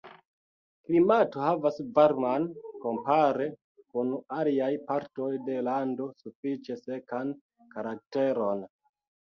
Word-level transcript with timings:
Klimato 0.85 1.43
havas 1.47 1.77
varman, 1.97 2.47
kompare 2.87 3.47
kun 3.93 4.11
aliaj 4.39 4.71
partoj 4.89 5.31
de 5.51 5.63
lando 5.71 6.13
sufiĉe 6.25 6.83
sekan 6.89 7.35
karakteron. 7.77 8.69